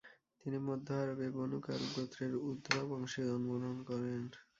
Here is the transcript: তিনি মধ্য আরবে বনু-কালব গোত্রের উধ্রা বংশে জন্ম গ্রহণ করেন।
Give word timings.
তিনি 0.41 0.57
মধ্য 0.67 0.87
আরবে 1.01 1.27
বনু-কালব 1.35 1.89
গোত্রের 1.95 2.33
উধ্রা 2.47 2.81
বংশে 2.89 3.21
জন্ম 3.27 3.49
গ্রহণ 3.53 3.79
করেন। 3.89 4.21